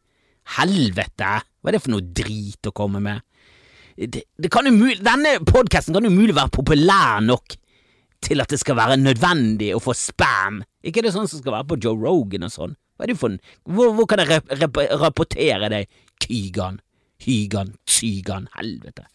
[0.54, 1.34] Helvete!
[1.60, 3.24] Hva er det for noe drit å komme med?
[3.94, 7.58] Det, det kan umulig, denne podkasten kan umulig være populær nok
[8.24, 10.62] til at det skal være nødvendig å få spam.
[10.84, 12.76] Ikke er det sånn som skal være på Joe Rogan og sånn?
[12.94, 16.78] Hva er det for hvor, hvor kan jeg rap rap rapportere deg, Kygan,
[17.24, 19.06] Hygan, Tsygan, helvete.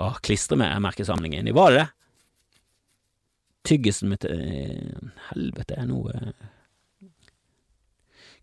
[0.00, 0.16] Åh,
[0.80, 1.52] merkesamlingen.
[1.54, 1.88] var det det?
[3.62, 6.32] Tyggisen mitt Helvete, er noe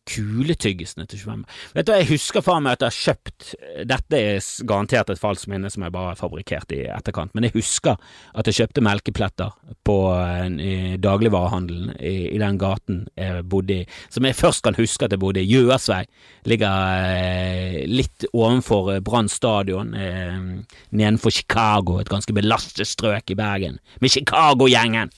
[0.09, 1.43] kuletyggisene til 25.
[1.75, 3.49] Vet du, Jeg husker faen meg at jeg har kjøpt
[3.89, 7.55] Dette er garantert et falskt minne som jeg bare har fabrikkert i etterkant, men jeg
[7.55, 7.99] husker
[8.33, 9.53] at jeg kjøpte melkepletter
[9.87, 9.97] på
[10.59, 15.15] i dagligvarehandelen i, i, den gaten jeg bodde i, som jeg først kan huske at
[15.15, 15.47] jeg bodde i.
[15.49, 16.03] Gjøasvei.
[16.49, 20.37] Ligger eh, litt ovenfor Brann stadion, eh,
[20.91, 25.13] nedenfor Chicago, et ganske belastet strøk i Bergen, med Chicago-gjengen.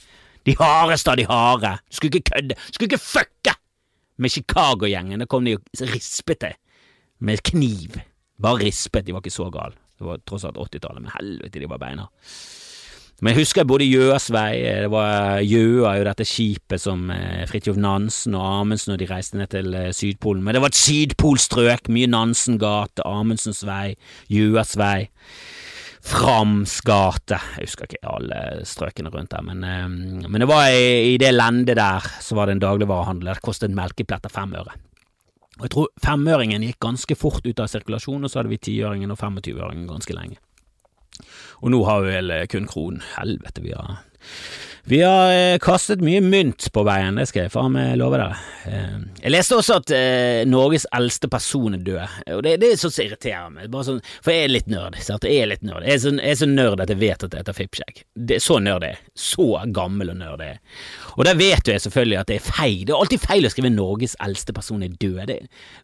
[0.45, 1.75] De hardeste av de harde.
[1.93, 3.57] Skulle ikke kødde, skulle ikke fucke
[4.21, 5.23] med Chicago-gjengen.
[5.23, 6.55] Da kom de og rispet det
[7.21, 7.99] med kniv.
[8.41, 9.77] Bare rispet, de var ikke så gale.
[9.97, 12.07] Det var tross alt 80-tallet, men helvete, de var beina.
[13.21, 17.43] Men jeg husker jeg bodde i Gjøasvei, det var Gjøa, jo dette skipet som eh,
[17.45, 20.41] Fridtjof Nansen og Amundsen når de reiste ned til eh, Sydpolen.
[20.41, 23.93] Men det var et sydpolstrøk, mye Nansen gate, Amundsens vei,
[24.33, 25.05] Gjøas vei.
[26.01, 31.11] Frams gate, jeg husker ikke alle strøkene rundt der, men, eh, men det var i,
[31.13, 34.55] i, det lendet der så var det en dagligvarehandel, det kostet en melkeplett av fem
[34.57, 34.73] øre.
[35.59, 39.13] Og jeg tror femøringen gikk ganske fort ut av sirkulasjon, og så hadde vi tiøringen
[39.13, 40.41] og 25-øringen ganske lenge.
[41.61, 43.03] Og nå har vi vel kun kronen.
[43.13, 43.99] Helvete, vi har
[44.83, 48.37] vi har eh, kastet mye mynt på veien, det skal jeg faen meg love dere.
[48.65, 52.79] Eh, jeg leste også at eh, Norges eldste person er død, og det, det er
[52.81, 53.77] sånn som irriterer meg.
[53.85, 54.97] Sånn, for jeg er litt nerd.
[54.97, 55.85] Jeg er litt nerd.
[55.85, 58.01] Jeg er så, jeg er så nerd at jeg vet at det heter Fippskjegg.
[58.41, 59.03] Så nerd er jeg.
[59.27, 60.61] Så gammel og nerd er jeg.
[61.17, 62.81] Og der vet jeg selvfølgelig at det er feil.
[62.87, 65.25] Det er alltid feil å skrive 'Norges eldste person er død'.
[65.29, 65.37] Det,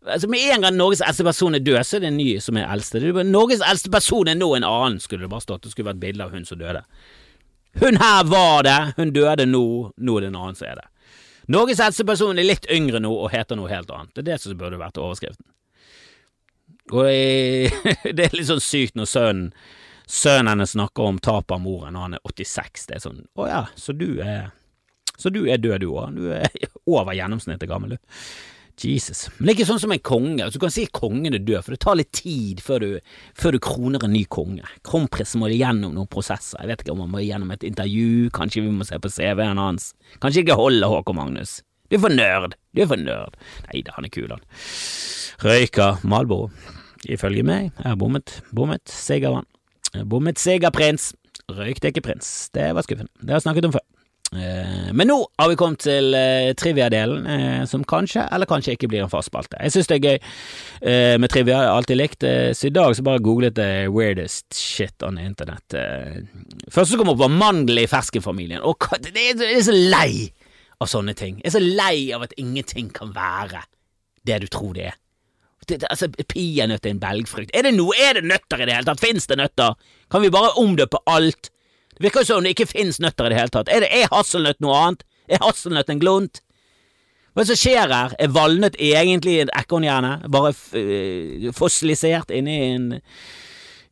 [0.07, 2.57] altså Med en gang Norges eldste person er død, så er det en ny som
[2.57, 3.03] er eldste.
[3.29, 5.63] Norges eldste person er nå en annen, skulle det bare stått.
[5.63, 6.81] Det skulle vært bilde av hun som døde.
[7.79, 9.65] Hun her var det, hun døde nå,
[9.97, 10.87] nå er det en annen som er det.
[11.47, 14.11] Norges helseperson person er litt yngre nå og heter noe helt annet.
[14.15, 15.45] Det er det som burde vært overskriften.
[16.91, 17.07] Og
[18.17, 19.51] det er litt sånn sykt når sønnen
[20.07, 22.85] sønnen hennes snakker om tapet av moren når han er 86.
[22.87, 24.53] Det er sånn Å ja, så du er
[25.17, 26.15] Så du er død, du òg.
[26.15, 26.47] Du er
[26.85, 28.19] over gjennomsnittet gammel, du.
[28.85, 29.23] Jesus.
[29.37, 30.43] Men det er ikke sånn som en konge.
[30.43, 32.89] Altså, du kan si kongen er død, for det tar litt tid før du,
[33.33, 34.67] før du kroner en ny konge.
[34.85, 36.61] Kronprinsen må gjennom noen prosesser.
[36.61, 39.61] Jeg vet ikke om han må gjennom et intervju, kanskje vi må se på CV-en
[39.61, 39.93] hans.
[40.21, 41.61] Kanskje ikke holde Håkon Magnus.
[41.89, 42.57] Du er for nerd.
[42.75, 43.37] Du er for nerd.
[43.69, 44.43] Nei da, han er kul, han.
[45.41, 46.51] Røyker Malboro.
[47.07, 47.71] Ifølge meg.
[47.77, 48.41] Jeg har bommet.
[48.53, 48.83] Bommet.
[48.91, 49.47] Sigervann.
[50.05, 51.13] Bommet Sigerprins.
[51.47, 52.49] Røykte ikke prins.
[52.53, 53.13] Det var skuffende.
[53.21, 53.85] Det har jeg snakket om før.
[54.35, 58.89] Eh, men nå har vi kommet til uh, trivia-delen, uh, som kanskje eller kanskje ikke
[58.91, 59.59] blir en fast spalte.
[59.63, 62.95] Jeg syns det er gøy uh, med trivia, jeg har alltid likt så i dag
[62.97, 65.77] så bare googlet jeg weirdest shit on internett.
[66.73, 70.27] Først som kom opp, var mandel i ferskenfamilien, og det er, er så lei
[70.77, 71.39] av sånne ting.
[71.41, 73.63] Jeg er så lei av at ingenting kan være
[74.27, 74.97] det du tror det er.
[75.67, 77.51] Det, det, altså, Peanøtt er en belgfrukt.
[77.55, 77.95] Er det noe?
[77.99, 79.01] Er det nøtter i det hele tatt?
[79.03, 79.75] Fins det nøtter?
[80.11, 81.49] Kan vi bare omdøpe alt?
[81.97, 83.71] Det virker jo som det ikke finnes nøtter i det hele tatt.
[83.73, 85.07] Er, det, er hasselnøtt noe annet?
[85.27, 86.43] Er hasselnøtt en glunt?
[87.33, 88.15] Hva er det som skjer her?
[88.21, 90.15] Er valnøtt egentlig et ekornhjerne?
[90.33, 92.87] Bare uh, fossilisert inni en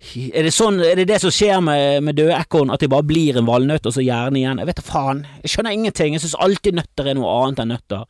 [0.05, 3.07] er det, sånn, er det det som skjer med, med døde ekorn, at de bare
[3.07, 4.59] blir en valnøtt, og så hjerne igjen?
[4.61, 5.23] Jeg vet da faen.
[5.41, 6.13] Jeg skjønner ingenting.
[6.13, 8.03] Jeg syns alltid nøtter er noe annet enn nøtter.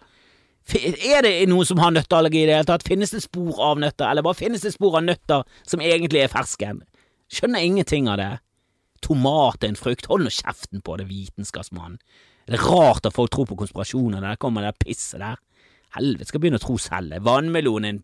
[0.75, 2.85] Er det noen som har nøtteallergi i det hele tatt?
[2.87, 6.33] Finnes det spor av nøtter, eller bare finnes det spor av nøtter som egentlig er
[6.33, 6.81] fersken?
[7.31, 8.31] Skjønner ingenting av det.
[9.05, 10.07] Tomat er en frukt.
[10.09, 11.99] Hold nå kjeften på det, vitenskapsmann.
[12.45, 14.21] Det er rart at folk tror på konspirasjoner.
[14.21, 15.39] Det kommer det pisset der.
[15.95, 17.15] Helvete, skal begynne å tro selv.
[17.25, 18.01] Vannmelon en,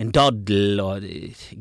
[0.00, 1.04] en daddel, og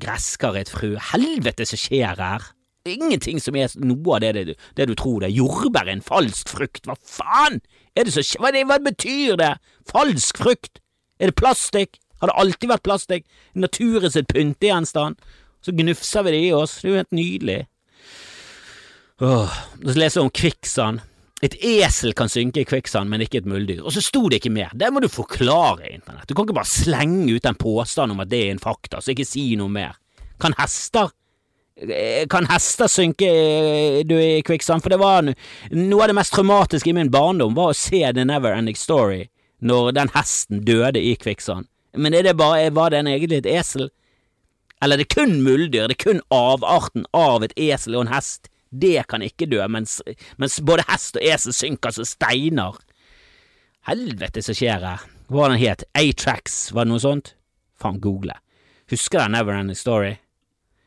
[0.02, 0.96] gresskar er et frø.
[1.12, 2.48] Helvete som skjer her.
[2.86, 5.38] Ingenting som er noe av det, det, det du tror det er.
[5.40, 6.84] Jordbær er en falsk frukt.
[6.86, 7.62] Hva faen
[7.98, 8.44] er det som skjer?
[8.44, 9.54] Hva, det, hva betyr det?
[9.90, 10.82] Falsk frukt?
[11.20, 11.98] Er det plastikk?
[12.22, 13.26] Har det alltid vært plastikk?
[13.58, 15.18] Naturen sitt pyntegjenstand?
[15.66, 16.78] Så gnufser vi det i oss.
[16.82, 17.62] Det er jo helt nydelig.
[19.24, 21.04] Åh, så leser jeg om kvikksand.
[21.44, 23.84] Et esel kan synke i kvikksand, men ikke et muldyr.
[23.86, 24.72] Og så sto det ikke mer.
[24.76, 26.28] Det må du forklare, internett.
[26.28, 29.14] Du kan ikke bare slenge ut en påstand om at det er en fakta, så
[29.14, 29.96] ikke si noe mer.
[30.42, 31.14] Kan hester
[31.80, 34.84] eh, kan hester synke eh, du, i kvikksand?
[34.84, 38.26] For det var noe av det mest traumatiske i min barndom, var å se The
[38.28, 39.30] Never Ending Story
[39.64, 41.70] når den hesten døde i kvikksand.
[41.96, 43.88] Men er det bare, var den egentlig et esel?
[44.84, 45.88] Eller er det kun muldyr?
[45.88, 48.50] Det er kun avarten av et esel og en hest?
[48.82, 50.00] Det kan ikke dø, mens,
[50.42, 52.78] mens både hest og esel synker som steiner.
[53.90, 55.06] Helvete som skjer her.
[55.30, 55.86] Hva var den het?
[55.98, 57.34] A-Tracks, var det noe sånt?
[57.82, 58.38] Faen, google.
[58.92, 60.16] Husker du Never Ending Story?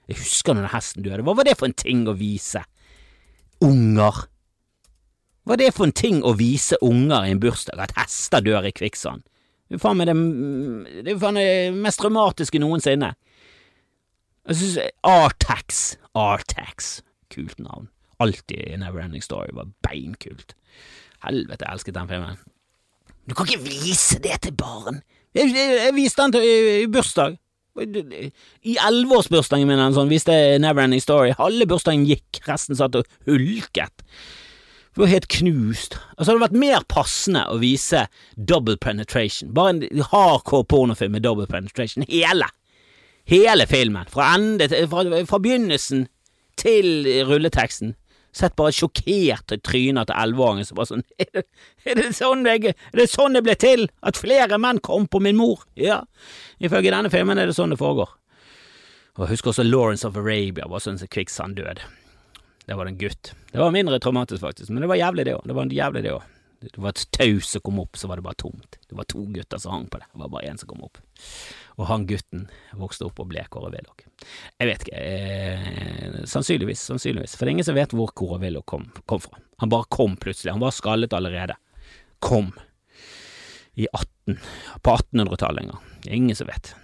[0.09, 1.25] Jeg husker når hesten døde.
[1.27, 2.63] Hva var det for en ting å vise?
[3.65, 4.25] Unger.
[5.45, 8.69] Hva er det for en ting å vise unger i en bursdag, at hester dør
[8.69, 9.25] i kvikksand?
[9.69, 10.15] Det er faen meg det,
[11.05, 13.13] det, er det mest traumatiske noensinne.
[14.49, 17.03] Jeg synes Artex Artax,
[17.39, 17.89] kult navn.
[18.19, 20.57] Alltid Neverending Story var beinkult.
[21.25, 22.41] Helvete, jeg elsket den filmen.
[23.29, 25.03] Du kan ikke vise det til barn!
[25.37, 27.37] Jeg, jeg, jeg viste den til i, i bursdag.
[27.79, 31.31] I elleveårsbursdagen min sånn, viste jeg Neverending Story.
[31.39, 34.03] Halve bursdagen gikk, resten satt og hulket.
[34.99, 35.95] Det var helt knust.
[36.17, 39.53] Altså, det hadde vært mer passende å vise double penetration.
[39.55, 42.03] Bare en hardcore pornofilm med double penetration.
[42.09, 42.49] Hele!
[43.29, 44.09] Hele filmen.
[44.11, 46.09] Fra, ende, fra, fra begynnelsen
[46.61, 47.95] til rulleteksten.
[48.37, 51.45] Sett bare sjokkert i trynet til elleveåringen som bare sånn er det,
[51.87, 53.87] er, det sånn jeg, er det sånn det ble til?
[54.07, 55.65] At flere menn kom på min mor?
[55.81, 56.03] Ja,
[56.61, 58.13] ifølge denne filmen er det sånn det foregår.
[59.19, 61.81] Og jeg husker også Lawrence of Arabia var sånn som kvikksand-død.
[62.69, 63.33] Det var en gutt.
[63.51, 65.47] Det var mindre traumatisk, faktisk, men det var jævlig, det òg.
[65.49, 66.35] Det var jævlig, det òg.
[66.59, 68.79] Det var et tau som kom opp, så var det bare tomt.
[68.87, 70.07] Det var to gutter som hang på det.
[70.13, 71.01] Det var bare én som kom opp.
[71.79, 74.03] Og han gutten vokste opp og ble Kåre Willoch.
[74.59, 77.37] Jeg vet ikke, eh, sannsynligvis, sannsynligvis.
[77.37, 79.39] For det er ingen som vet hvor Kåre Willoch kom, kom, fra.
[79.63, 80.57] Han bare kom plutselig.
[80.57, 81.55] Han var skallet allerede.
[82.19, 82.51] Kom.
[83.79, 84.41] I 18,
[84.83, 85.85] på 1800-tallet en gang.
[86.19, 86.75] Ingen som vet.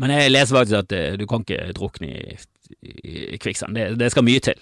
[0.00, 2.38] Men jeg leser faktisk at eh, du kan ikke drukne i,
[2.80, 3.76] i, i kvikksand.
[3.76, 4.56] Det, det, skal mye til.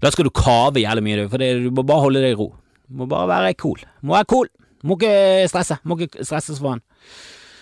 [0.00, 2.52] Da skal du kave jævlig mye, for det, du må bare holde deg i ro.
[2.86, 3.82] Du må bare være cool.
[4.06, 4.54] Må være cool.
[4.86, 5.82] Må ikke stresse.
[5.82, 6.86] Må ikke stresse for han.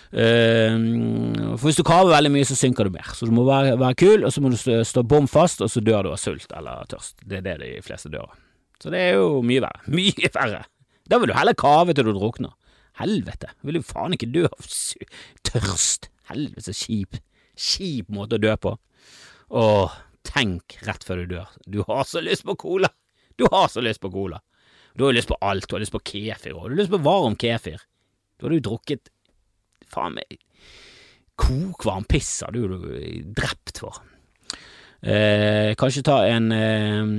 [0.09, 3.09] Uh, for hvis du kaver veldig mye, så synker du mer.
[3.13, 5.83] Så du må være, være kul, og så må du stå, bom fast, og så
[5.85, 7.19] dør du av sult eller tørst.
[7.25, 8.37] Det er det de fleste dør av.
[8.79, 9.83] Så det er jo mye verre.
[9.99, 10.63] Mye verre.
[11.09, 12.53] Da vil du heller kave til du drukner.
[12.99, 14.69] Helvete, vil du faen ikke dø av
[15.47, 16.09] tørst.
[16.29, 17.19] Helvete, så kjip.
[17.59, 18.75] Kjip måte å dø på.
[19.59, 19.95] Åh,
[20.27, 21.53] tenk rett før du dør.
[21.65, 22.91] Du har så lyst på cola!
[23.39, 24.41] Du har så lyst på cola.
[24.99, 25.69] Du har lyst på alt.
[25.69, 27.79] Du har lyst på kefir, og du har lyst på varm kefir.
[28.35, 29.11] Da har du drukket
[29.93, 30.39] faen meg
[31.39, 32.65] kokvarm piss har du
[33.35, 34.01] drept for.
[34.99, 37.11] Eh, kanskje ta en eh,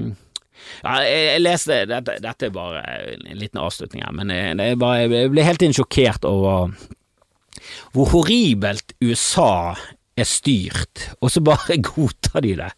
[0.82, 5.32] ja, jeg, leste dette, dette er bare en liten avslutning her, men jeg, bare, jeg
[5.32, 6.74] ble helt inn sjokkert over
[7.94, 9.72] hvor horribelt USA
[10.20, 12.70] er styrt, og så bare godtar de det.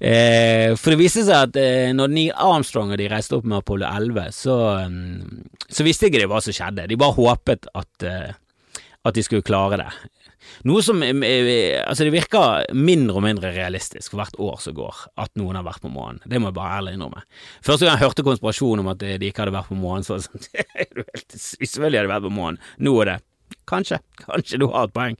[0.00, 3.60] Eh, for det viste seg at eh, når Neil Armstrong og de reiste opp med
[3.60, 6.88] Apollo 11, så, um, så visste ikke de hva som skjedde.
[6.88, 8.30] De bare håpet at, uh,
[9.08, 9.90] at de skulle klare det.
[10.66, 15.58] Noe som Altså, det virker mindre og mindre realistisk hvert år som går, at noen
[15.58, 16.22] har vært på månen.
[16.24, 17.24] Det må jeg bare ærlig innrømme.
[17.64, 20.22] Første gang jeg hørte konspirasjonen om at de ikke hadde vært på månen, så var
[20.22, 22.62] det sånn Selvfølgelig hadde de vært på månen.
[22.82, 23.18] Nå er det
[23.68, 25.14] Kanskje, kanskje du har et poeng.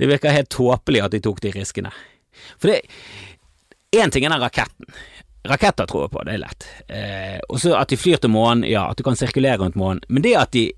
[0.00, 1.92] Det virker helt tåpelig at de tok de riskene.
[2.56, 2.82] For det
[3.90, 4.86] Én ting er den raketten.
[5.50, 6.66] Raketter tror jeg på, det er lett.
[6.86, 10.04] Eh, og så at de flyr til månen, ja, at du kan sirkulere rundt månen.
[10.06, 10.68] Men det at de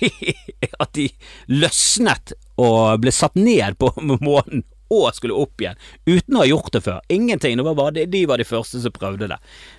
[0.82, 1.08] At de
[1.50, 3.92] løsnet og ble satt ned på
[4.28, 5.76] månen og skulle opp igjen,
[6.08, 7.02] uten å ha gjort det før.
[7.12, 7.58] Ingenting.
[7.60, 9.36] Det var bare, de var de første som prøvde det.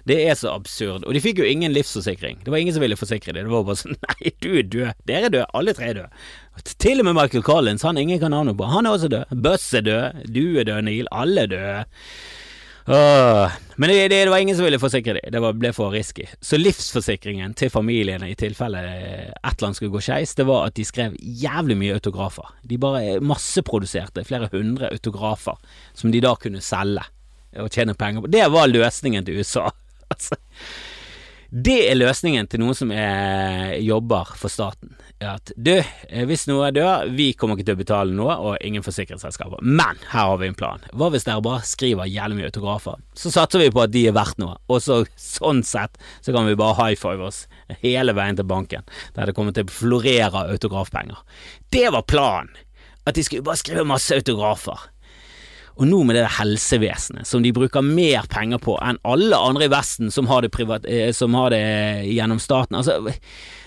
[0.09, 1.05] Det er så absurd.
[1.07, 2.43] Og de fikk jo ingen livsforsikring.
[2.45, 3.49] Det var ingen som ville forsikre dem.
[3.49, 5.01] Det var bare sånn Nei, du er død.
[5.09, 5.47] Dere er døde.
[5.57, 6.25] Alle tre er døde.
[6.77, 8.69] Til og med Michael Collins, han ingen kan navnet på.
[8.69, 9.33] Han er også død.
[9.45, 10.27] Buss er død.
[10.29, 11.09] Du er død, Neil.
[11.15, 11.79] Alle er døde.
[12.89, 16.25] Men det, det, det, var ingen som ville forsikre dem, det var, ble for risky.
[16.41, 20.75] Så livsforsikringen til familiene i tilfelle et eller annet skulle gå skeis, det var at
[20.79, 22.49] de skrev jævlig mye autografer.
[22.65, 25.59] De bare masseproduserte flere hundre autografer
[25.93, 27.05] som de da kunne selge
[27.59, 28.31] og tjene penger på.
[28.33, 29.69] Det var løsningen til USA.
[30.13, 30.39] altså
[31.49, 34.91] det er løsningen til noen som er, jobber for staten.
[35.19, 38.85] At du, eh, hvis noe dør, vi kommer ikke til å betale noe, og ingen
[38.85, 39.63] forsikringsselskaper.
[39.65, 40.85] Men her har vi en plan.
[40.93, 43.01] Hva hvis dere bare skriver jævlig mye autografer?
[43.17, 46.45] Så satser vi på at de er verdt noe, og så, sånn sett så kan
[46.47, 47.47] vi bare high five oss
[47.81, 48.85] hele veien til banken,
[49.17, 51.17] der det kommer til å florere autografpenger.
[51.73, 52.53] Det var planen!
[53.07, 54.77] At de skulle bare skrive masse autografer.
[55.79, 59.71] Og nå med det helsevesenet, som de bruker mer penger på enn alle andre i
[59.71, 61.63] Vesten som har det, privat, eh, som har det
[62.09, 62.75] gjennom staten.
[62.75, 62.97] Altså,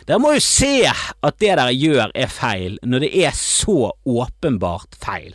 [0.04, 4.98] dere må jo se at det dere gjør er feil, når det er så åpenbart
[5.00, 5.32] feil.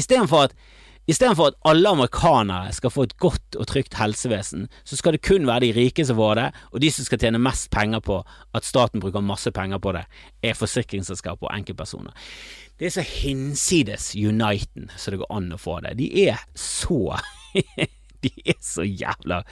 [0.00, 0.56] Istedenfor at
[1.10, 5.46] Istedenfor at alle amerikanere skal få et godt og trygt helsevesen, så skal det kun
[5.46, 8.22] være de rike som får det, og de som skal tjene mest penger på
[8.56, 10.06] at staten bruker masse penger på det,
[10.42, 12.16] er forsikringsselskap og enkeltpersoner.
[12.80, 15.94] Det er så hinsides Uniten så det går an å få det.
[16.00, 17.20] De er så
[18.24, 19.42] De er så jævla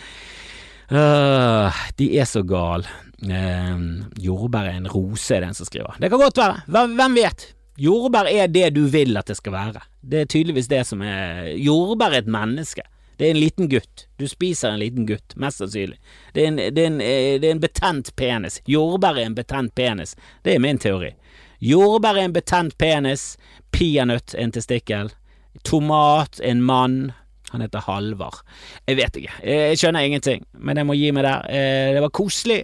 [0.91, 2.88] uh, De er så gale.
[3.23, 6.01] Uh, jordbær er en rose, er den som skriver.
[6.01, 6.65] Det kan godt være.
[6.97, 7.53] Hvem vet?
[7.83, 9.81] Jordbær er det du vil at det skal være.
[10.03, 12.85] Det er tydeligvis det som er Jordbær er et menneske.
[13.18, 14.07] Det er en liten gutt.
[14.18, 15.99] Du spiser en liten gutt, mest sannsynlig.
[16.35, 18.61] Det er en, det er en, eh, det er en betent penis.
[18.66, 20.14] Jordbær er en betent penis.
[20.42, 21.12] Det er min teori.
[21.62, 23.37] Jordbær er en betent penis.
[23.75, 25.12] Peanøtt en testikkel.
[25.66, 26.99] Tomat er en mann.
[27.53, 28.40] Han heter Halvard.
[28.88, 29.38] Jeg vet ikke.
[29.45, 31.47] Jeg skjønner ingenting, men jeg må gi meg der.
[31.53, 32.62] Eh, det var koselig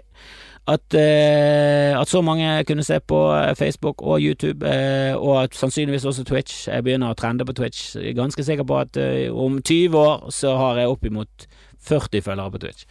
[0.69, 3.19] at, eh, at, så mange kunne se på
[3.57, 6.69] Facebook og YouTube, eh, og at sannsynligvis også Twitch.
[6.69, 7.97] Jeg begynner å trende på Twitch.
[7.97, 11.49] Jeg er ganske sikker på at eh, om 20 år så har jeg oppimot
[11.89, 12.87] 40 følgere på Twitch.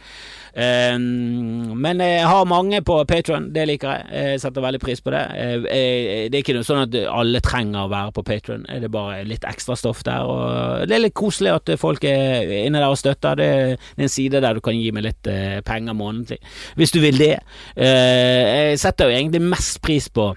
[0.58, 4.08] Um, men jeg har mange på Patron, det liker jeg.
[4.28, 5.22] Jeg setter veldig pris på det.
[5.68, 9.22] Det er ikke noe sånn at alle trenger å være på Patron, det er bare
[9.28, 10.26] litt ekstra stoff der.
[10.26, 13.38] Og det er litt koselig at folk er inne der og støtter.
[13.38, 16.40] Det er en side der du kan gi meg litt eh, penger månedlig,
[16.78, 17.36] hvis du vil det.
[17.76, 20.32] Eh, jeg setter jo egentlig mest pris på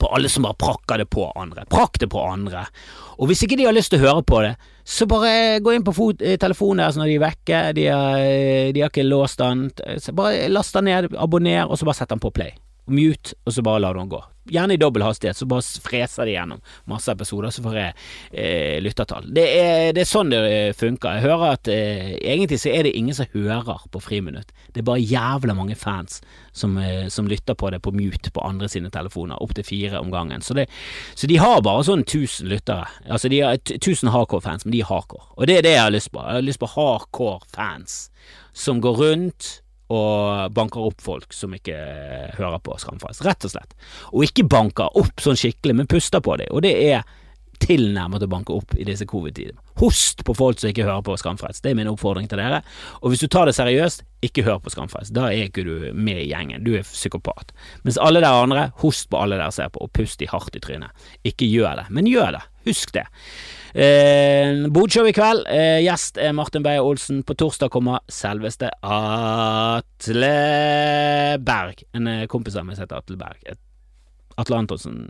[0.00, 1.66] på alle som bare prakker det på andre.
[1.68, 2.64] Prakk det på andre.
[3.20, 5.84] Og hvis ikke de har lyst til å høre på det, så bare gå inn
[5.86, 9.42] på eh, telefonen deres når de er vekke, de har, eh, de har ikke låst
[9.42, 9.68] den.
[10.18, 12.54] Bare last den ned, abonner, og så bare sett den på play.
[12.90, 14.18] Mute, og så bare la den gå.
[14.50, 17.92] Gjerne i dobbel hastighet, så bare freser de gjennom masse episoder, så får jeg
[18.32, 19.28] eh, lyttertall.
[19.30, 21.14] Det er, det er, sånn det eh, funker.
[21.14, 24.50] Jeg hører at eh, egentlig så er det ingen som hører på Friminutt.
[24.74, 26.18] Det er bare jævla mange fans
[26.52, 30.10] som, eh, som lytter på det på mute på andre sine telefoner, opptil fire om
[30.12, 30.42] gangen.
[30.42, 30.68] Så, det,
[31.14, 32.86] så, de har bare sånn 1000 lyttere.
[33.08, 35.26] Altså de har 1000 hardcore-fans, men de er hardcore.
[35.36, 36.22] Og det er det jeg har lyst på.
[36.22, 37.98] Jeg har lyst på hardcore-fans
[38.52, 39.58] som går rundt
[39.92, 41.76] og banker opp folk som ikke
[42.38, 43.74] hører på Skamfrelst, rett og slett.
[44.12, 47.02] Og ikke banker opp sånn skikkelig, men puster på dem, og det er
[47.62, 49.54] tilnærmet å banke opp i disse covid-tider.
[49.80, 52.62] Host på folk som ikke hører på Skamfrelst, det er min oppfordring til dere.
[53.02, 56.20] Og hvis du tar det seriøst, ikke hør på Skamfrelst, da er ikke du med
[56.22, 57.54] i gjengen, du er psykopat.
[57.86, 60.62] Mens alle dere andre, host på alle dere ser på, og pust de hardt i
[60.62, 61.08] trynet.
[61.26, 63.06] Ikke gjør det, men gjør det, husk det.
[63.72, 65.46] Eh, Bodshow i kveld.
[65.48, 67.22] Eh, gjest er Martin Beyer-Olsen.
[67.24, 70.34] På torsdag kommer selveste Atle
[71.40, 71.82] Berg.
[71.96, 73.56] En eh, kompis av meg heter Atle Berg.
[74.40, 75.06] Atle Antonsen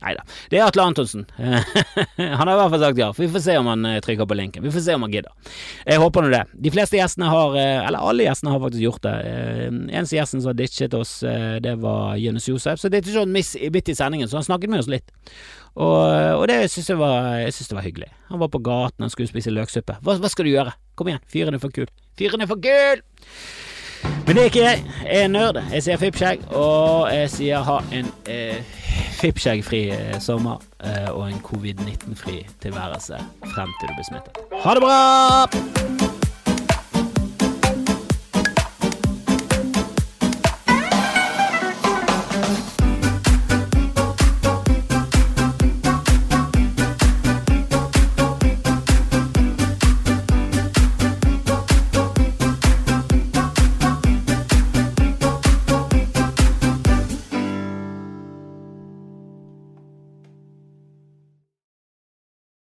[0.00, 1.26] Nei da, det er Atle Antonsen.
[1.36, 3.10] han har i hvert fall sagt ja.
[3.16, 4.64] Vi får se om han eh, trykker på linken.
[4.64, 5.54] Vi får se om han gidder.
[5.84, 6.42] Jeg håper nå det.
[6.66, 9.14] De fleste gjestene har, eh, eller alle gjestene har faktisk gjort det.
[9.30, 11.14] Eh, eneste gjesten som har ditchet oss,
[11.60, 12.80] det var Jonis Josef.
[12.80, 15.12] Så det er ikke sånn midt i sendingen, så han snakket med oss litt.
[15.76, 16.00] Og,
[16.40, 18.12] og det syns jeg, jeg synes det var hyggelig.
[18.30, 20.00] Han var på gaten, han skulle spise løksuppe.
[20.02, 20.74] Hva, hva skal du gjøre?
[20.98, 21.90] Kom igjen, fyren er for kul.
[22.18, 23.04] Fyren er for kul!
[24.02, 24.84] Men det er ikke jeg.
[25.04, 25.62] Jeg er nerd.
[25.72, 28.60] Jeg sier fippskjegg, og jeg sier ha en eh,
[29.20, 33.20] fippskjeggfri eh, sommer eh, og en covid-19-fri tilværelse
[33.54, 34.42] frem til du blir smittet.
[34.64, 36.19] Ha det bra!